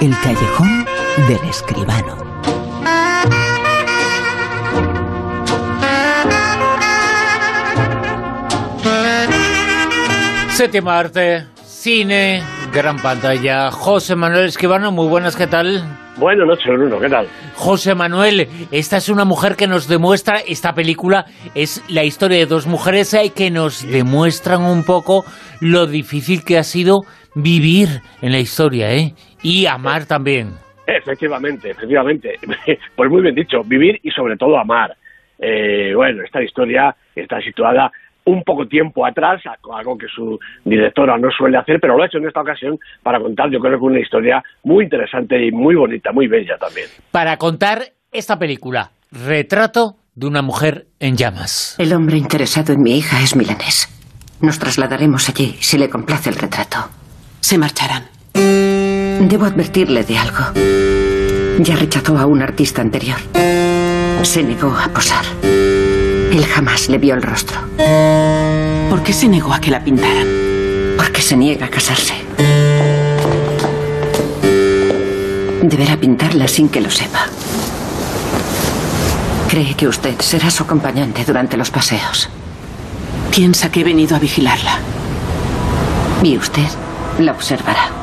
[0.00, 0.86] El callejón
[1.28, 2.16] del escribano.
[10.54, 12.42] Séptima arte, cine,
[12.72, 13.70] gran pantalla.
[13.70, 15.84] José Manuel Escribano, muy buenas, ¿qué tal?
[16.20, 17.26] Buenas noches, Bruno, ¿qué tal?
[17.54, 22.44] José Manuel, esta es una mujer que nos demuestra, esta película es la historia de
[22.44, 25.24] dos mujeres eh, que nos demuestran un poco
[25.62, 27.00] lo difícil que ha sido
[27.34, 27.88] vivir
[28.20, 29.14] en la historia, ¿eh?
[29.42, 30.50] Y amar también.
[30.86, 32.34] Efectivamente, efectivamente.
[32.94, 34.94] Pues muy bien dicho, vivir y sobre todo amar.
[35.38, 37.90] Eh, bueno, esta historia está situada
[38.24, 39.42] un poco tiempo atrás,
[39.72, 43.18] algo que su directora no suele hacer, pero lo ha hecho en esta ocasión para
[43.18, 46.86] contar, yo creo que una historia muy interesante y muy bonita, muy bella también.
[47.10, 47.80] Para contar
[48.12, 51.74] esta película, Retrato de una mujer en llamas.
[51.78, 53.88] El hombre interesado en mi hija es milanés.
[54.40, 56.78] Nos trasladaremos allí si le complace el retrato.
[57.40, 58.04] Se marcharán.
[58.32, 60.44] Debo advertirle de algo.
[61.58, 63.18] Ya rechazó a un artista anterior.
[64.22, 65.24] Se negó a posar.
[66.40, 67.60] Él jamás le vio el rostro.
[68.88, 70.26] ¿Por qué se negó a que la pintaran?
[70.96, 72.14] Porque se niega a casarse.
[75.62, 77.26] Deberá pintarla sin que lo sepa.
[79.50, 82.30] Cree que usted será su acompañante durante los paseos.
[83.30, 84.78] Piensa que he venido a vigilarla.
[86.22, 86.68] Y usted
[87.18, 87.99] la observará.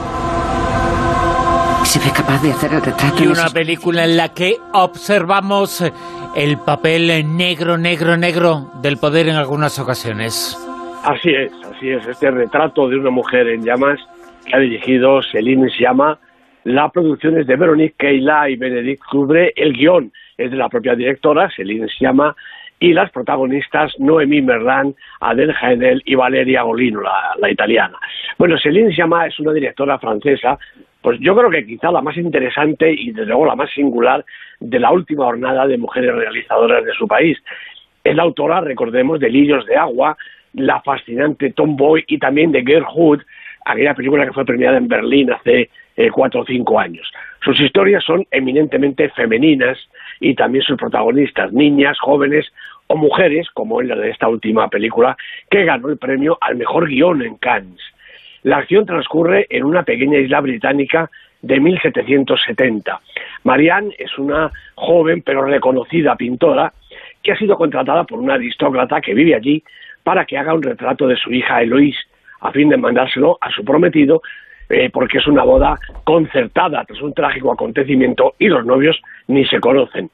[1.98, 3.24] Si ve capaz de hacer el retrato...
[3.24, 5.84] Y una película en la que observamos
[6.36, 10.56] el papel negro, negro, negro del poder en algunas ocasiones.
[11.04, 12.06] Así es, así es.
[12.06, 14.00] Este retrato de una mujer en llamas
[14.46, 16.20] que ha dirigido Celine Siama.
[16.66, 19.54] La producción es de Veronique Keila y Benedict Cubre.
[19.56, 22.36] El guion es de la propia directora, Celine Siama,
[22.80, 27.98] y las protagonistas Noemí Merlán, Adèle Haenel y Valeria Golino, la, italiana.
[28.38, 30.60] Bueno, Celine Siama es una directora francesa
[31.08, 34.26] pues yo creo que quizá la más interesante y desde luego la más singular
[34.60, 37.38] de la última jornada de mujeres realizadoras de su país.
[38.04, 40.18] Es la autora, recordemos, de Lillos de Agua,
[40.52, 43.24] la fascinante Tomboy y también de Gertrude,
[43.64, 47.10] aquella película que fue premiada en Berlín hace eh, cuatro o cinco años.
[47.42, 49.78] Sus historias son eminentemente femeninas
[50.20, 52.52] y también sus protagonistas, niñas, jóvenes
[52.88, 55.16] o mujeres, como en la de esta última película,
[55.50, 57.80] que ganó el premio al mejor guion en Cannes.
[58.48, 62.98] La acción transcurre en una pequeña isla británica de 1770.
[63.44, 66.72] Marianne es una joven pero reconocida pintora
[67.22, 69.62] que ha sido contratada por una aristócrata que vive allí
[70.02, 72.00] para que haga un retrato de su hija Eloise
[72.40, 74.22] a fin de mandárselo a su prometido
[74.70, 78.98] eh, porque es una boda concertada tras un trágico acontecimiento y los novios
[79.28, 80.10] ni se conocen.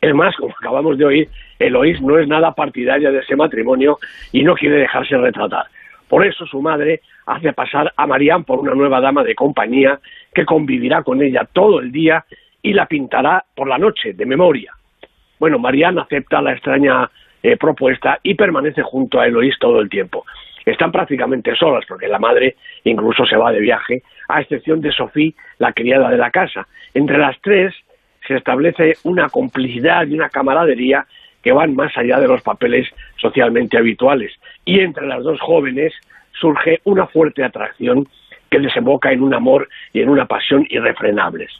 [0.00, 1.28] Es más, como acabamos de oír,
[1.60, 3.98] Eloise no es nada partidaria de ese matrimonio
[4.32, 5.66] y no quiere dejarse retratar.
[6.08, 9.98] Por eso su madre hace pasar a Marianne por una nueva dama de compañía
[10.32, 12.24] que convivirá con ella todo el día
[12.62, 14.72] y la pintará por la noche, de memoria.
[15.38, 17.10] Bueno, Marianne acepta la extraña
[17.42, 20.24] eh, propuesta y permanece junto a Eloís todo el tiempo.
[20.64, 25.34] Están prácticamente solas porque la madre incluso se va de viaje, a excepción de Sophie,
[25.58, 26.66] la criada de la casa.
[26.92, 27.72] Entre las tres
[28.26, 31.06] se establece una complicidad y una camaradería
[31.46, 32.88] que van más allá de los papeles
[33.20, 34.32] socialmente habituales.
[34.64, 35.92] Y entre las dos jóvenes
[36.32, 38.08] surge una fuerte atracción
[38.50, 41.52] que desemboca en un amor y en una pasión irrefrenables.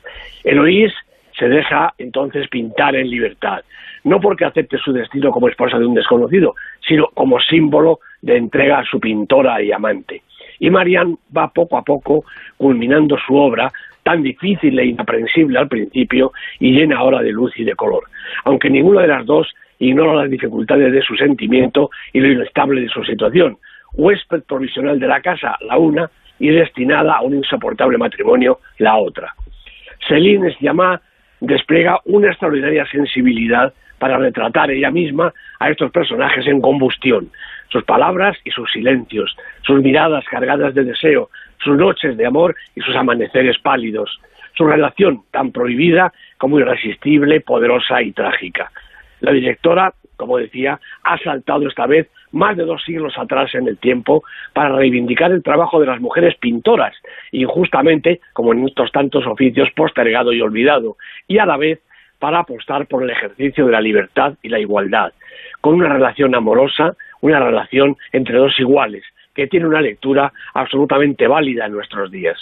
[0.42, 0.92] Eloís
[1.38, 3.62] se deja entonces pintar en libertad,
[4.02, 8.80] no porque acepte su destino como esposa de un desconocido, sino como símbolo de entrega
[8.80, 10.22] a su pintora y amante.
[10.58, 12.24] Y Marianne va poco a poco
[12.56, 13.70] culminando su obra,
[14.02, 18.04] tan difícil e inaprensible al principio y llena ahora de luz y de color.
[18.44, 22.88] Aunque ninguna de las dos ignora las dificultades de su sentimiento y lo inestable de
[22.88, 23.58] su situación.
[23.94, 29.34] Huésped provisional de la casa, la una, y destinada a un insoportable matrimonio, la otra.
[30.06, 31.00] Celine Sciamma
[31.40, 37.30] despliega una extraordinaria sensibilidad para retratar ella misma a estos personajes en combustión,
[37.68, 41.30] sus palabras y sus silencios, sus miradas cargadas de deseo,
[41.62, 44.20] sus noches de amor y sus amaneceres pálidos,
[44.54, 48.70] su relación tan prohibida como irresistible, poderosa y trágica.
[49.20, 53.78] La directora, como decía, ha saltado esta vez más de dos siglos atrás en el
[53.78, 54.22] tiempo
[54.52, 56.94] para reivindicar el trabajo de las mujeres pintoras,
[57.32, 60.96] injustamente, como en estos tantos oficios, postergado y olvidado,
[61.28, 61.80] y a la vez
[62.18, 65.12] para apostar por el ejercicio de la libertad y la igualdad,
[65.60, 69.04] con una relación amorosa, una relación entre dos iguales,
[69.34, 72.38] que tiene una lectura absolutamente válida en nuestros días.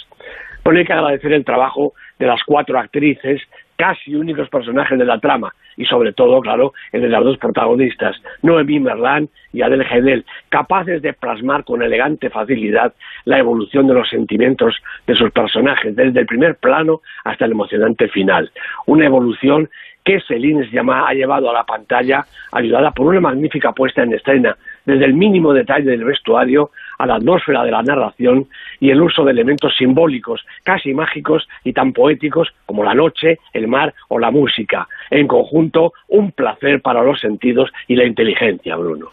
[0.63, 3.41] Bueno, hay que agradecer el trabajo de las cuatro actrices,
[3.75, 8.21] casi únicos personajes de la trama, y sobre todo, claro, el de las dos protagonistas,
[8.41, 12.93] Noemí Merlán y Adele Haenel, capaces de plasmar con elegante facilidad
[13.25, 14.75] la evolución de los sentimientos
[15.07, 18.51] de sus personajes, desde el primer plano hasta el emocionante final.
[18.85, 19.69] Una evolución
[20.05, 24.55] que Celine llama ha llevado a la pantalla, ayudada por una magnífica puesta en escena,
[24.85, 28.47] desde el mínimo detalle del vestuario a la atmósfera de la narración
[28.79, 33.67] y el uso de elementos simbólicos, casi mágicos y tan poéticos como la noche, el
[33.67, 34.87] mar o la música.
[35.09, 39.07] En conjunto, un placer para los sentidos y la inteligencia, Bruno.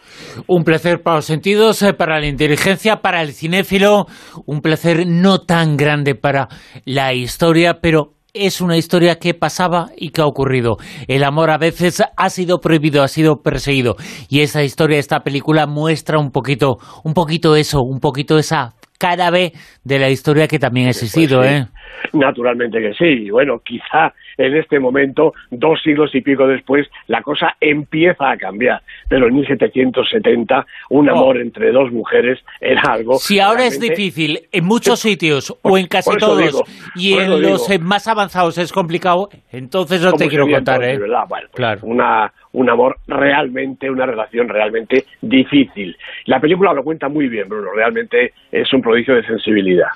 [0.47, 4.07] Un placer para los sentidos, eh, para la inteligencia, para el cinéfilo,
[4.45, 6.47] un placer no tan grande para
[6.85, 10.77] la historia, pero es una historia que pasaba y que ha ocurrido.
[11.07, 13.95] El amor a veces ha sido prohibido, ha sido perseguido.
[14.27, 19.29] Y esa historia, esta película muestra un poquito, un poquito eso, un poquito esa cara
[19.29, 19.51] B
[19.83, 21.55] de la historia que también ha existido, Pues sí.
[21.57, 21.65] ¿eh?
[22.13, 23.29] Naturalmente que sí.
[23.29, 28.81] Bueno, quizá en este momento, dos siglos y pico después, la cosa empieza a cambiar.
[29.09, 31.11] Pero en 1770, un Oh.
[31.13, 33.15] amor entre dos mujeres era algo.
[33.15, 36.63] Si ahora es difícil en muchos sitios o en casi todos digo,
[36.95, 37.83] y en los digo.
[37.83, 41.01] más avanzados es complicado, entonces no ¿Cómo te quiero contar, entonces, ¿eh?
[41.01, 41.23] verdad?
[41.27, 41.79] Bueno, pues Claro.
[41.83, 45.95] una, un amor realmente, una relación realmente difícil.
[46.25, 47.71] La película lo cuenta muy bien, Bruno.
[47.75, 49.87] Realmente es un prodigio de sensibilidad.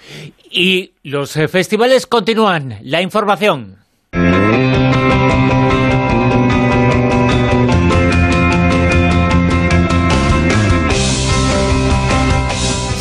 [0.50, 2.76] Y los eh, festivales continúan.
[2.84, 3.77] La información.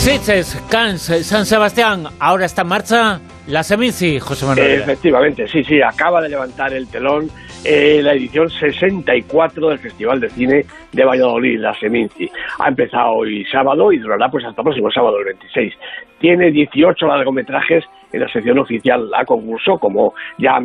[0.07, 4.83] Sitges, Cannes, San Sebastián, ahora está en marcha la Seminci, José Manuel.
[4.83, 7.31] Efectivamente, sí, sí, acaba de levantar el telón
[7.67, 12.31] eh, la edición 64 del Festival de Cine de Valladolid, la Seminci.
[12.61, 15.75] Ha empezado hoy sábado y durará pues hasta el próximo sábado, el 26.
[16.19, 20.59] Tiene 18 largometrajes en la sección oficial a concurso, como ya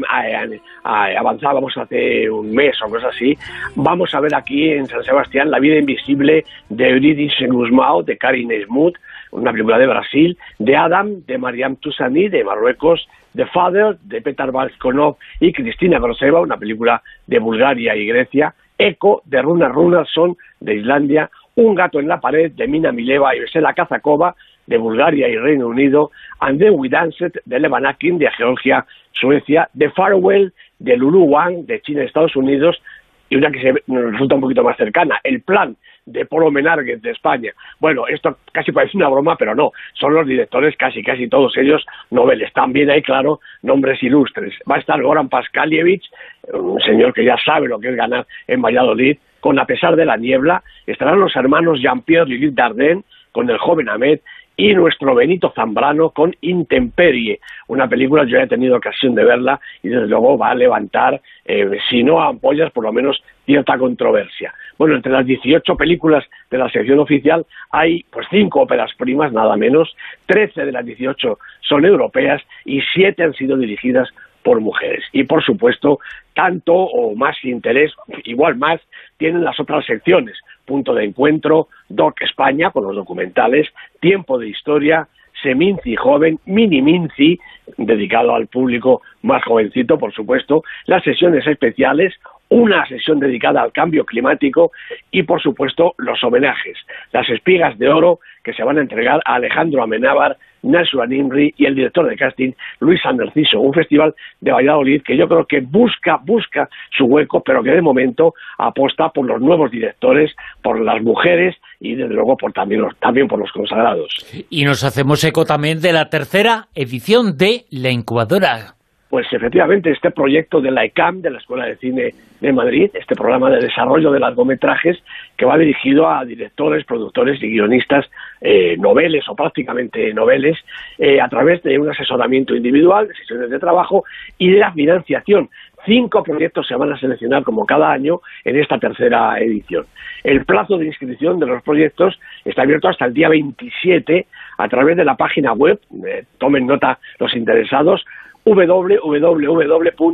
[0.83, 3.37] avanzábamos hace un mes o cosas así.
[3.75, 8.49] Vamos a ver aquí en San Sebastián La vida invisible de Eurídice Guzmão, de Karin
[8.65, 8.95] Smoot,
[9.31, 14.51] una película de Brasil, de Adam, de Mariam Toussani, de Marruecos, The Father, de Petar
[14.51, 20.75] Balkonov y Cristina Groseva, una película de Bulgaria y Grecia, Echo, de Runa Runarsson, de
[20.75, 24.35] Islandia, Un gato en la pared, de Mina Mileva y Vesela Kazakova,
[24.67, 29.89] de Bulgaria y Reino Unido, And Then We Danced, de Levanakin, de Georgia, Suecia, The
[29.91, 32.81] Farewell, de Lulu Wang, de China y Estados Unidos,
[33.29, 35.75] y una que se resulta un poquito más cercana, El Plan,
[36.05, 37.51] de Polo Menárguez de España.
[37.79, 39.71] Bueno, esto casi parece una broma, pero no.
[39.93, 42.51] Son los directores, casi casi todos ellos, noveles.
[42.53, 44.53] También hay, claro, nombres ilustres.
[44.69, 46.09] Va a estar Goran Paskalievich,
[46.53, 50.05] un señor que ya sabe lo que es ganar en Valladolid, con A pesar de
[50.05, 50.63] la niebla.
[50.85, 54.19] Estarán los hermanos Jean-Pierre Lilith Dardenne, con El joven Ahmed,
[54.61, 59.59] y nuestro Benito Zambrano con Intemperie, una película yo ya he tenido ocasión de verla
[59.81, 64.53] y desde luego va a levantar, eh, si no ampollas, por lo menos cierta controversia.
[64.77, 69.57] Bueno, entre las 18 películas de la sección oficial hay pues cinco óperas primas, nada
[69.57, 69.93] menos,
[70.27, 74.07] 13 de las 18 son europeas y 7 han sido dirigidas
[74.41, 75.03] por mujeres.
[75.11, 75.99] Y por supuesto,
[76.33, 77.91] tanto o más interés,
[78.23, 78.79] igual más,
[79.17, 80.37] tienen las otras secciones.
[80.65, 83.67] Punto de encuentro, Doc España con los documentales,
[83.99, 85.09] Tiempo de Historia,
[85.43, 87.37] Seminci Joven, Mini Minci,
[87.77, 92.13] dedicado al público más jovencito, por supuesto, las sesiones especiales,
[92.51, 94.71] una sesión dedicada al cambio climático
[95.09, 96.77] y, por supuesto, los homenajes,
[97.13, 101.65] las espigas de oro que se van a entregar a Alejandro Amenábar, Nashua Nimri y
[101.65, 106.19] el director de casting, Luis Anderciso, un festival de Valladolid que yo creo que busca,
[106.23, 111.55] busca su hueco, pero que de momento aposta por los nuevos directores, por las mujeres
[111.79, 114.13] y desde luego por también, también por los consagrados.
[114.49, 118.80] Y nos hacemos eco también de la tercera edición de La Incubadora.
[119.11, 123.13] Pues efectivamente, este proyecto de la ECAM, de la Escuela de Cine de Madrid, este
[123.13, 125.03] programa de desarrollo de largometrajes,
[125.35, 130.57] que va dirigido a directores, productores y guionistas eh, noveles o prácticamente noveles,
[130.97, 134.05] eh, a través de un asesoramiento individual, de sesiones de trabajo
[134.37, 135.49] y de la financiación.
[135.85, 139.87] Cinco proyectos se van a seleccionar como cada año en esta tercera edición.
[140.23, 144.27] El plazo de inscripción de los proyectos está abierto hasta el día 27
[144.57, 148.05] a través de la página web, eh, tomen nota los interesados,
[148.43, 150.09] www.thescreen,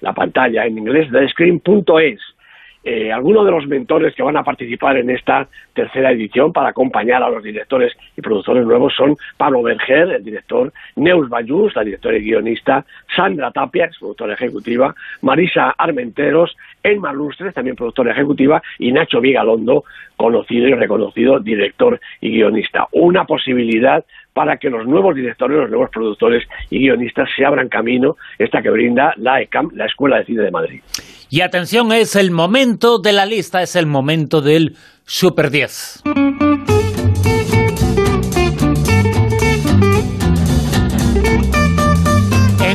[0.00, 2.20] la pantalla en inglés, thescreen.es.
[2.88, 7.20] Eh, algunos de los mentores que van a participar en esta tercera edición para acompañar
[7.20, 12.16] a los directores y productores nuevos son Pablo Berger, el director, Neus Bayús, la directora
[12.16, 18.92] y guionista, Sandra Tapia, ex productora ejecutiva, Marisa Armenteros, Elma Lustres, también productora ejecutiva, y
[18.92, 19.82] Nacho Vigalondo,
[20.16, 22.86] conocido y reconocido director y guionista.
[22.92, 24.04] Una posibilidad
[24.36, 28.68] para que los nuevos directores, los nuevos productores y guionistas se abran camino, esta que
[28.68, 30.82] brinda la ECAM, la Escuela de Cine de Madrid.
[31.30, 34.76] Y atención, es el momento de la lista, es el momento del
[35.06, 36.02] Super 10.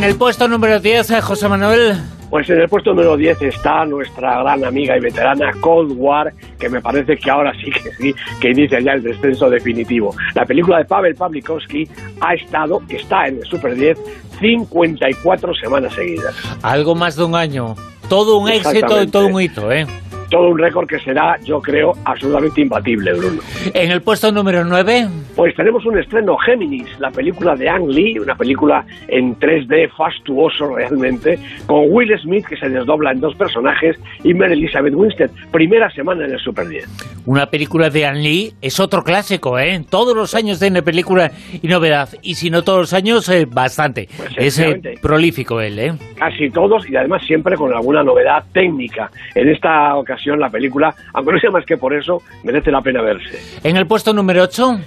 [0.01, 1.95] En el puesto número 10, eh, José Manuel.
[2.31, 6.69] Pues en el puesto número 10 está nuestra gran amiga y veterana Cold War, que
[6.69, 10.15] me parece que ahora sí que sí, que inicia ya el descenso definitivo.
[10.33, 11.87] La película de Pavel Pavlikovsky
[12.19, 13.99] ha estado, está en el Super 10,
[14.39, 16.33] 54 semanas seguidas.
[16.63, 17.75] Algo más de un año.
[18.09, 19.85] Todo un éxito y todo un hito, ¿eh?
[20.31, 23.41] Todo un récord que será, yo creo, absolutamente imbatible, Bruno.
[23.73, 25.07] En el puesto número 9.
[25.35, 30.75] Pues tenemos un estreno Géminis, la película de Ang Lee, una película en 3D fastuoso
[30.75, 35.29] realmente, con Will Smith que se desdobla en dos personajes y Mary Elizabeth Winstead.
[35.51, 36.87] Primera semana en el Super 10.
[37.25, 39.83] Una película de Ang Lee es otro clásico, ¿eh?
[39.89, 42.09] Todos los años tiene película y novedad.
[42.21, 44.07] Y si no todos los años, eh, bastante.
[44.15, 45.93] Pues es eh, prolífico él, ¿eh?
[46.15, 49.11] Casi todos y además siempre con alguna novedad técnica.
[49.35, 53.01] En esta ocasión la película, aunque no sea más que por eso, merece la pena
[53.01, 53.39] verse.
[53.67, 54.79] ¿En el puesto número 8?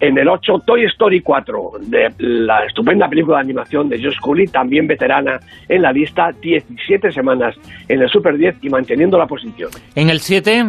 [0.00, 4.46] En el 8, Toy Story 4, de la estupenda película de animación de Josh Cooley,
[4.46, 7.56] también veterana en la lista, 17 semanas
[7.88, 9.70] en el Super 10 y manteniendo la posición.
[9.94, 10.66] En el 7...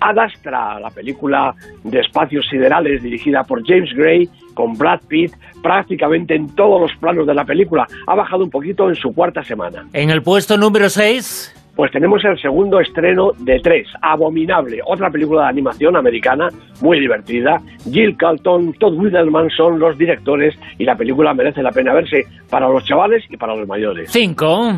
[0.00, 5.32] Adastra, la película de espacios siderales dirigida por James Gray con Brad Pitt
[5.62, 7.86] prácticamente en todos los planos de la película.
[8.06, 9.86] Ha bajado un poquito en su cuarta semana.
[9.94, 15.42] En el puesto número 6 pues tenemos el segundo estreno de tres, Abominable, otra película
[15.42, 16.48] de animación americana
[16.80, 17.60] muy divertida.
[17.90, 22.68] Jill Carlton, Todd Widerman son los directores y la película merece la pena verse para
[22.68, 24.10] los chavales y para los mayores.
[24.10, 24.72] Cinco.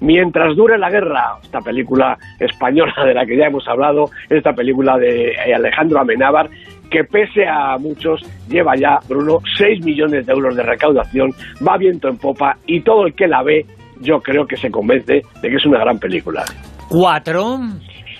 [0.00, 4.96] Mientras dure la guerra, esta película española de la que ya hemos hablado, esta película
[4.96, 6.48] de Alejandro Amenábar,
[6.88, 11.32] que pese a muchos lleva ya, Bruno, 6 millones de euros de recaudación,
[11.66, 13.66] va viento en popa y todo el que la ve
[14.00, 16.44] yo creo que se convence de que es una gran película.
[16.88, 17.60] Cuatro.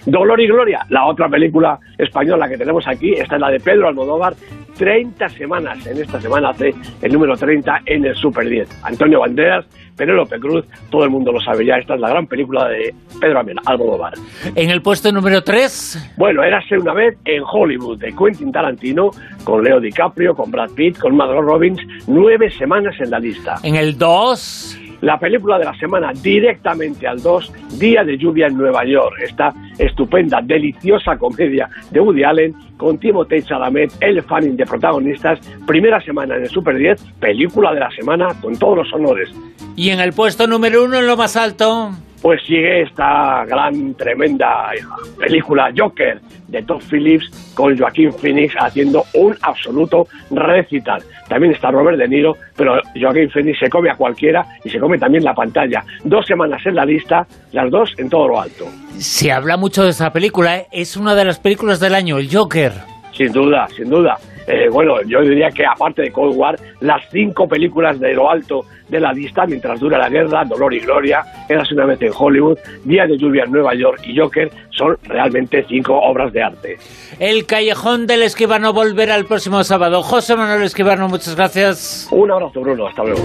[0.06, 3.88] Dolor y Gloria, la otra película española que tenemos aquí, esta es la de Pedro
[3.88, 4.34] Almodóvar,
[4.78, 8.84] 30 semanas, en esta semana hace el número 30 en el Super 10.
[8.84, 9.66] Antonio Banderas,
[9.96, 13.42] Penélope Cruz, todo el mundo lo sabe ya, esta es la gran película de Pedro
[13.66, 14.14] Almodóvar.
[14.54, 16.14] En el puesto número 3...
[16.16, 19.10] Bueno, érase una vez en Hollywood, de Quentin Tarantino,
[19.44, 23.56] con Leo DiCaprio, con Brad Pitt, con Margot Robbins, nueve semanas en la lista.
[23.62, 28.56] En el 2 la película de la semana directamente al 2, Día de lluvia en
[28.56, 29.16] Nueva York.
[29.22, 36.00] Esta estupenda, deliciosa comedia de Woody Allen con Timothée Chalamet, El Fanning de protagonistas, primera
[36.00, 39.28] semana en el Super 10, película de la semana con todos los honores.
[39.76, 41.90] Y en el puesto número uno, en lo más alto
[42.22, 44.70] pues sigue esta gran, tremenda
[45.18, 51.02] película Joker de Todd Phillips con Joaquín Phoenix haciendo un absoluto recital.
[51.28, 54.98] También está Robert De Niro, pero Joaquín Phoenix se come a cualquiera y se come
[54.98, 55.84] también la pantalla.
[56.04, 58.66] Dos semanas en la lista, las dos en todo lo alto.
[58.98, 60.66] Se habla mucho de esa película, ¿eh?
[60.72, 62.72] es una de las películas del año, el Joker.
[63.12, 64.18] Sin duda, sin duda.
[64.48, 68.64] Eh, bueno, yo diría que aparte de Cold War, las cinco películas de lo alto
[68.88, 72.58] de la lista, Mientras dura la guerra, Dolor y Gloria, Eras una vez en Hollywood,
[72.84, 76.78] Día de lluvia en Nueva York y Joker, son realmente cinco obras de arte.
[77.18, 80.02] El Callejón del Esquivano volverá el próximo sábado.
[80.02, 82.08] José Manuel Esquivano, muchas gracias.
[82.10, 82.86] Un abrazo, Bruno.
[82.86, 83.20] Hasta luego.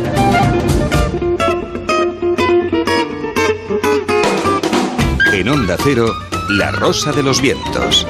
[5.34, 6.08] En Onda Cero,
[6.51, 8.06] La Rosa de los Vientos.